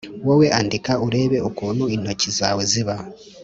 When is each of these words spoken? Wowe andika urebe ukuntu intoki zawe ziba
Wowe 0.25 0.47
andika 0.59 0.91
urebe 1.05 1.37
ukuntu 1.49 1.83
intoki 1.95 2.29
zawe 2.37 2.61
ziba 2.71 2.95